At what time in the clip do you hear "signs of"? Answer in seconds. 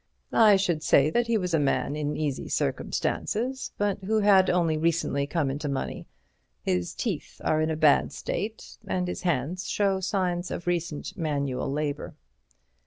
9.99-10.65